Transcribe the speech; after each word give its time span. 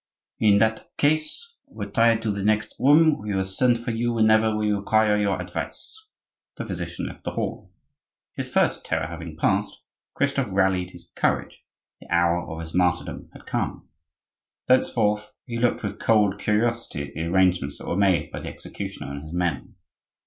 "In 0.39 0.57
that 0.57 0.89
case, 0.97 1.57
retire 1.67 2.17
to 2.21 2.31
the 2.31 2.43
next 2.43 2.73
room; 2.79 3.19
we 3.21 3.35
will 3.35 3.45
send 3.45 3.77
for 3.77 3.91
you 3.91 4.11
whenever 4.11 4.55
we 4.57 4.71
require 4.71 5.15
your 5.15 5.39
advice." 5.39 6.07
The 6.57 6.65
physician 6.65 7.05
left 7.05 7.23
the 7.23 7.33
hall. 7.33 7.71
His 8.33 8.49
first 8.51 8.83
terror 8.83 9.05
having 9.05 9.37
passed, 9.37 9.83
Christophe 10.15 10.49
rallied 10.51 10.89
his 10.89 11.07
courage; 11.13 11.63
the 11.99 12.09
hour 12.09 12.43
of 12.49 12.61
his 12.61 12.73
martyrdom 12.73 13.29
had 13.33 13.45
come. 13.45 13.89
Thenceforth 14.65 15.35
he 15.45 15.59
looked 15.59 15.83
with 15.83 15.99
cold 15.99 16.39
curiosity 16.39 17.03
at 17.09 17.13
the 17.13 17.25
arrangements 17.25 17.77
that 17.77 17.85
were 17.85 17.95
made 17.95 18.31
by 18.31 18.39
the 18.39 18.49
executioner 18.49 19.11
and 19.11 19.21
his 19.21 19.33
men. 19.33 19.75